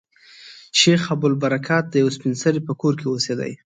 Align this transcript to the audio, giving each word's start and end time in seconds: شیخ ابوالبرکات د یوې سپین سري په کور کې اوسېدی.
شیخ 0.79 1.01
ابوالبرکات 1.13 1.85
د 1.89 1.93
یوې 2.01 2.11
سپین 2.17 2.33
سري 2.41 2.61
په 2.67 2.73
کور 2.81 2.93
کې 2.99 3.07
اوسېدی. 3.09 3.51